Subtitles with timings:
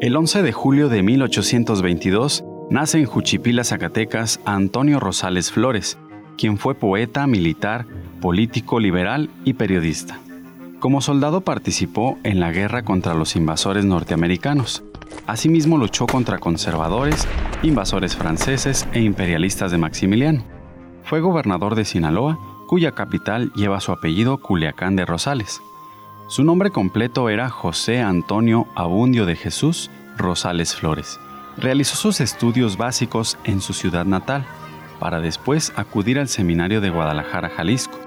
[0.00, 5.98] El 11 de julio de 1822 nace en Juchipila, Zacatecas, Antonio Rosales Flores,
[6.38, 7.84] quien fue poeta, militar,
[8.20, 10.18] político liberal y periodista.
[10.78, 14.84] Como soldado participó en la guerra contra los invasores norteamericanos.
[15.26, 17.26] Asimismo luchó contra conservadores,
[17.62, 20.44] invasores franceses e imperialistas de Maximiliano.
[21.02, 25.60] Fue gobernador de Sinaloa, cuya capital lleva su apellido Culiacán de Rosales.
[26.28, 31.18] Su nombre completo era José Antonio Abundio de Jesús Rosales Flores.
[31.56, 34.44] Realizó sus estudios básicos en su ciudad natal,
[35.00, 37.98] para después acudir al seminario de Guadalajara, Jalisco.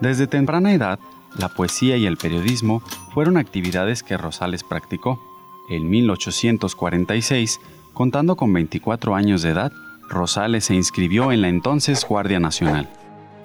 [0.00, 0.98] Desde temprana edad,
[1.36, 2.80] la poesía y el periodismo
[3.12, 5.20] fueron actividades que Rosales practicó.
[5.68, 7.60] En 1846,
[7.92, 9.72] contando con 24 años de edad,
[10.08, 12.88] Rosales se inscribió en la entonces Guardia Nacional,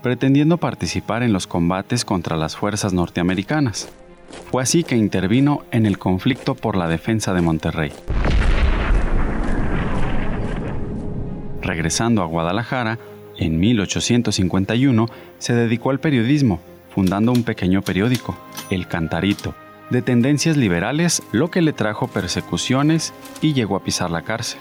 [0.05, 3.89] pretendiendo participar en los combates contra las fuerzas norteamericanas.
[4.51, 7.91] Fue así que intervino en el conflicto por la defensa de Monterrey.
[11.59, 12.99] Regresando a Guadalajara,
[13.39, 15.07] en 1851
[15.39, 16.59] se dedicó al periodismo,
[16.93, 18.37] fundando un pequeño periódico,
[18.69, 19.55] El Cantarito,
[19.89, 24.59] de tendencias liberales, lo que le trajo persecuciones y llegó a pisar la cárcel.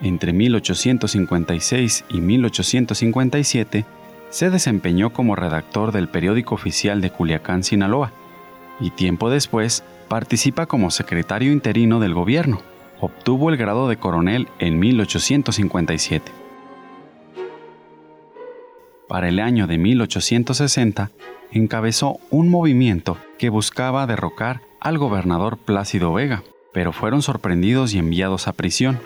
[0.00, 3.97] Entre 1856 y 1857
[4.30, 8.12] se desempeñó como redactor del periódico oficial de Culiacán, Sinaloa,
[8.80, 12.60] y tiempo después participa como secretario interino del gobierno.
[13.00, 16.32] Obtuvo el grado de coronel en 1857.
[19.08, 21.10] Para el año de 1860,
[21.52, 26.42] encabezó un movimiento que buscaba derrocar al gobernador Plácido Vega,
[26.72, 29.00] pero fueron sorprendidos y enviados a prisión.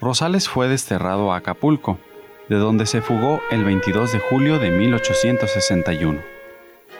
[0.00, 1.98] Rosales fue desterrado a Acapulco,
[2.52, 6.20] de donde se fugó el 22 de julio de 1861.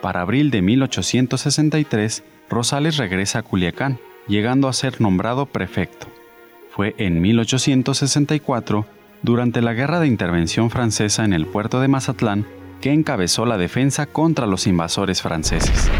[0.00, 6.06] Para abril de 1863, Rosales regresa a Culiacán, llegando a ser nombrado prefecto.
[6.70, 8.86] Fue en 1864,
[9.20, 12.46] durante la Guerra de Intervención Francesa en el puerto de Mazatlán,
[12.80, 15.90] que encabezó la defensa contra los invasores franceses.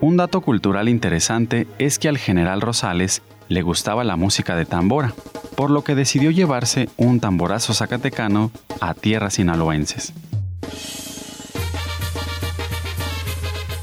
[0.00, 5.12] Un dato cultural interesante es que al general Rosales le gustaba la música de tambora,
[5.56, 8.50] por lo que decidió llevarse un tamborazo zacatecano
[8.80, 10.14] a tierras sinaloenses.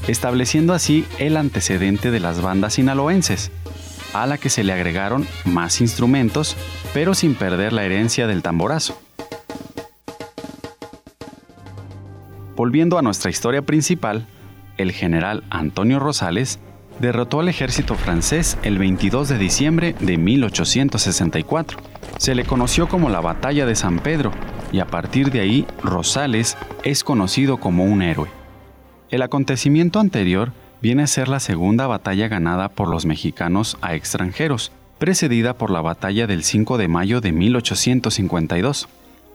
[0.08, 3.52] estableciendo así el antecedente de las bandas sinaloenses,
[4.14, 6.56] a la que se le agregaron más instrumentos,
[6.94, 8.98] pero sin perder la herencia del tamborazo.
[12.56, 14.26] Volviendo a nuestra historia principal,
[14.78, 16.58] el general Antonio Rosales
[17.00, 21.78] derrotó al ejército francés el 22 de diciembre de 1864.
[22.18, 24.32] Se le conoció como la Batalla de San Pedro
[24.72, 28.28] y a partir de ahí Rosales es conocido como un héroe.
[29.10, 30.52] El acontecimiento anterior
[30.82, 35.80] viene a ser la segunda batalla ganada por los mexicanos a extranjeros, precedida por la
[35.80, 38.88] batalla del 5 de mayo de 1852.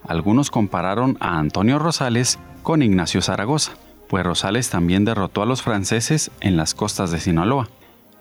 [0.06, 3.74] Algunos compararon a Antonio Rosales con Ignacio Zaragoza
[4.13, 7.68] pues Rosales también derrotó a los franceses en las costas de Sinaloa.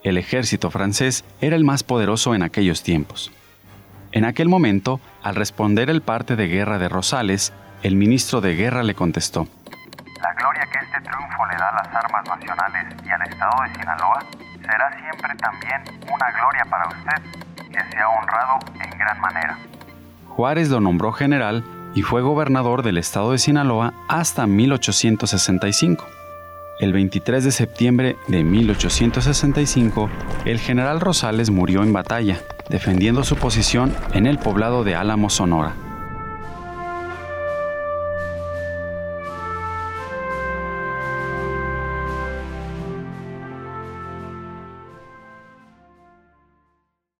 [0.01, 3.31] El ejército francés era el más poderoso en aquellos tiempos.
[4.11, 8.81] En aquel momento, al responder el parte de guerra de Rosales, el ministro de guerra
[8.81, 9.47] le contestó,
[10.23, 13.75] La gloria que este triunfo le da a las armas nacionales y al estado de
[13.75, 14.25] Sinaloa
[14.61, 19.59] será siempre también una gloria para usted, que sea honrado en gran manera.
[20.29, 21.63] Juárez lo nombró general
[21.95, 26.07] y fue gobernador del estado de Sinaloa hasta 1865.
[26.79, 30.09] El 23 de septiembre de 1865,
[30.45, 35.75] el general Rosales murió en batalla, defendiendo su posición en el poblado de Álamo, Sonora.